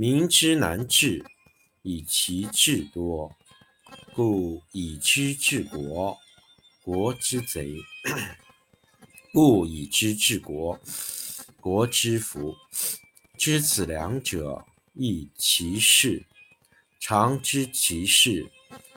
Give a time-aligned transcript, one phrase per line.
[0.00, 1.22] 民之难治，
[1.82, 3.30] 以其智多；
[4.14, 6.16] 故以知治国，
[6.82, 7.76] 国之贼；
[9.30, 10.80] 不以知治国，
[11.60, 12.56] 国之福。
[13.36, 16.24] 知此两者，亦其事。
[16.98, 18.50] 常知其事，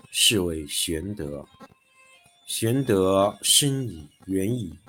[0.10, 1.46] 是谓玄德。
[2.48, 4.80] 玄德深矣，远矣，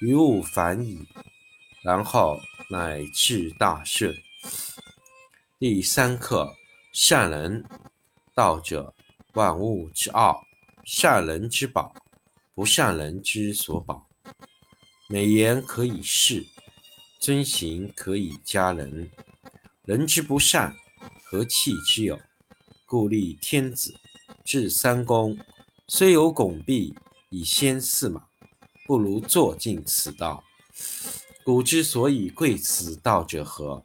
[0.00, 1.06] 于物反矣，
[1.82, 4.16] 然后乃至大顺。
[5.60, 6.54] 第三课：
[6.92, 7.64] 善人。
[8.32, 8.94] 道者，
[9.32, 10.44] 万物之奥，
[10.84, 11.92] 善人之宝，
[12.54, 14.06] 不善人之所宝。
[15.08, 16.46] 美言可以世，
[17.18, 19.10] 尊行可以加人。
[19.82, 20.76] 人之不善，
[21.24, 22.20] 何气之有？
[22.86, 23.96] 故立天子，
[24.44, 25.36] 制三公，
[25.88, 26.94] 虽有拱璧
[27.30, 28.28] 以先驷马，
[28.86, 30.44] 不如坐尽此道。
[31.42, 33.84] 古之所以贵此道者何？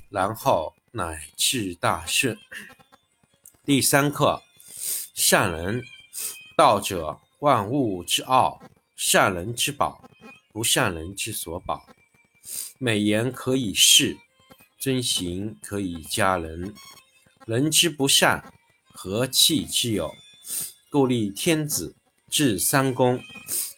[0.11, 0.75] 然后。
[0.93, 2.37] 乃至大顺。
[3.63, 4.43] 第三课：
[5.13, 5.85] 善人。
[6.57, 8.61] 道者，万物之奥，
[8.93, 10.03] 善人之宝，
[10.51, 11.87] 不善人之所宝。
[12.77, 14.17] 美言可以世，
[14.77, 16.75] 尊行可以加人。
[17.45, 18.53] 人之不善，
[18.91, 20.13] 何气之有？
[20.89, 21.95] 故立天子，
[22.29, 23.23] 制三公，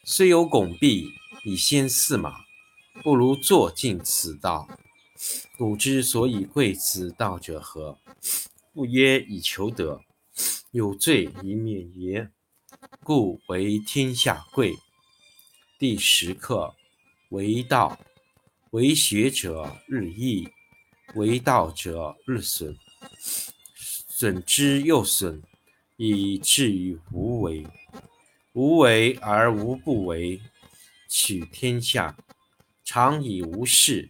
[0.03, 1.11] 虽有拱璧
[1.45, 2.43] 以先驷马，
[3.03, 4.67] 不如坐尽此道。
[5.55, 7.99] 古之所以贵此道者何？
[8.73, 10.01] 不曰以求得，
[10.71, 12.31] 有罪以免耶？
[13.03, 14.75] 故为天下贵。
[15.77, 16.73] 第十课
[17.29, 17.99] 为道，
[18.71, 20.49] 为学者日益，
[21.13, 22.75] 为道者日损，
[23.75, 25.43] 损之又损，
[25.97, 27.67] 以至于无为。
[28.53, 30.41] 无为而无不为。
[31.07, 32.17] 取天下
[32.83, 34.09] 常以无事。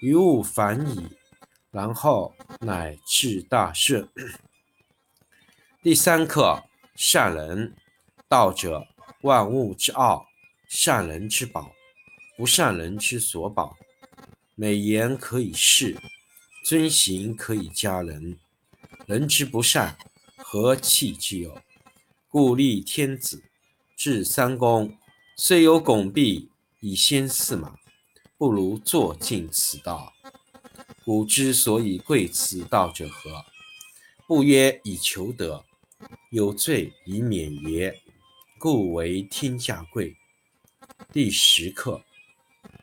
[0.00, 1.08] 于物反矣，
[1.70, 4.08] 然后乃至大顺。
[5.82, 6.64] 第三课：
[6.96, 7.74] 善人。
[8.28, 8.86] 道者，
[9.22, 10.24] 万物之奥，
[10.68, 11.72] 善人之宝，
[12.36, 13.76] 不善人之所宝。
[14.54, 15.98] 美言可以世，
[16.64, 18.38] 尊行可以加人。
[19.06, 19.98] 人之不善，
[20.36, 21.60] 何气之有？
[22.28, 23.42] 故立天子，
[23.96, 24.96] 制三公，
[25.36, 27.74] 虽有拱璧以先驷马，
[28.40, 30.14] 不如坐尽此道。
[31.04, 33.44] 古之所以贵此道者何？
[34.26, 35.62] 不曰以求得，
[36.30, 38.00] 有罪以免邪？
[38.58, 40.16] 故为天下贵。
[41.12, 42.02] 第十课：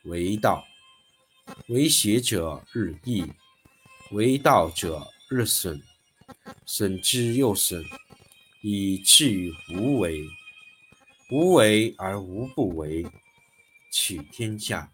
[0.04, 0.64] 为道，
[1.70, 3.26] 为学者日益，
[4.12, 5.82] 为道者日损，
[6.68, 7.84] 损之又损，
[8.62, 10.24] 以至于无为。
[11.32, 13.04] 无为而无不为，
[13.92, 14.94] 取天下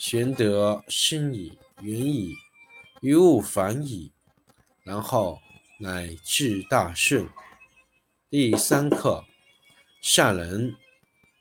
[0.00, 2.34] 玄德深矣，远矣，
[3.02, 4.10] 于物反矣，
[4.82, 5.38] 然后
[5.78, 7.28] 乃至大顺。
[8.30, 9.26] 第三课。
[10.00, 10.74] 善人，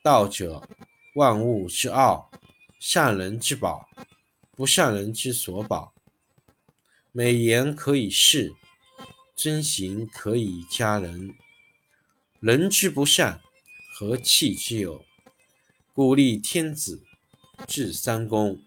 [0.04, 0.68] 道者，
[1.16, 2.30] 万物之奥，
[2.82, 3.88] 善人之宝，
[4.52, 5.94] 不善人之所宝。
[7.14, 8.54] 美言可以世，
[9.38, 11.34] 遵行可以加人。
[12.42, 13.40] 人之不善，
[13.94, 15.06] 何气之有？
[15.94, 17.02] 故立天子，
[17.68, 18.62] 至三公，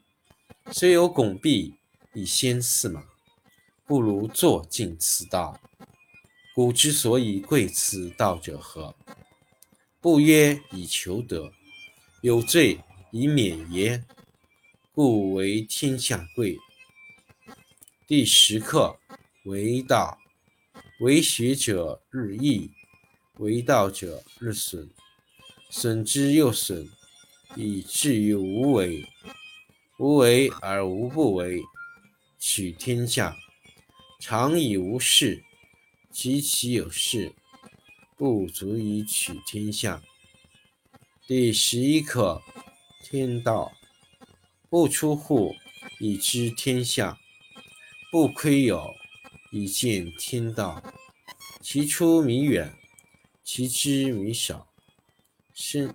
[0.71, 1.75] 虽有拱璧
[2.15, 3.05] 以先驷马，
[3.87, 5.61] 不如坐尽此道。
[6.55, 8.95] 古之所以贵此道者何？
[10.01, 11.53] 不曰以求得，
[12.21, 12.81] 有罪
[13.11, 14.05] 以免邪？
[14.93, 16.59] 故为天下贵。
[18.07, 18.99] 第十课：
[19.45, 20.19] 为道，
[21.01, 22.71] 为学者日益，
[23.39, 24.91] 为道者日损，
[25.71, 26.91] 损之又损，
[27.57, 29.07] 以至于无为。
[29.99, 31.63] 无为而无不为，
[32.39, 33.37] 取天下
[34.19, 35.45] 常以无事，
[36.11, 37.33] 及其有事。
[38.17, 40.01] 不足以取天下。
[41.27, 42.41] 第十一课：
[43.03, 43.73] 天道
[44.69, 45.55] 不出户，
[45.99, 47.19] 以知天下；
[48.13, 48.95] 不窥有，
[49.51, 50.83] 以见天道。
[51.61, 52.73] 其出弥远，
[53.43, 54.69] 其知弥少。
[55.53, 55.95] 深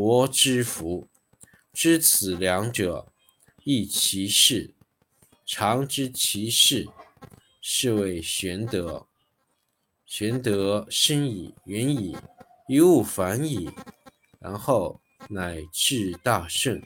[0.00, 1.08] 国之福。
[1.72, 3.12] 知此两者，
[3.64, 4.72] 亦其事。
[5.44, 6.86] 常知其事，
[7.60, 9.08] 是谓玄德。
[10.06, 12.16] 玄德深矣，远矣，
[12.68, 13.72] 于物反矣，
[14.38, 15.00] 然后
[15.30, 16.80] 乃至大顺。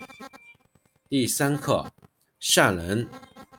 [1.11, 1.93] 第三课：
[2.41, 3.11] 善人。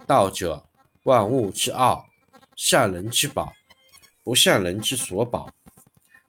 [0.08, 0.68] 道者，
[1.04, 2.08] 万物之奥，
[2.56, 3.54] 善人之宝，
[4.24, 5.54] 不善人之所宝。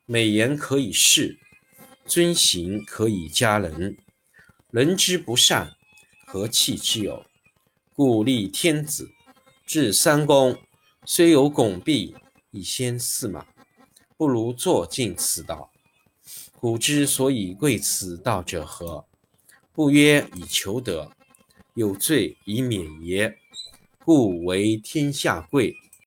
[0.04, 1.38] 美言可以世，
[2.06, 3.96] 遵行可以加人。
[4.70, 5.76] 人之不善，
[6.26, 7.24] 何气之有？
[7.94, 9.10] 故立天子，
[9.66, 10.58] 制三公，
[11.04, 12.14] 虽有拱璧。
[12.50, 13.46] 以先驷马，
[14.16, 15.72] 不如坐尽此道。
[16.60, 19.04] 古之所以贵此道者何？
[19.72, 21.10] 不曰以求得，
[21.74, 23.36] 有罪以免也。
[24.04, 25.74] 故为天下贵。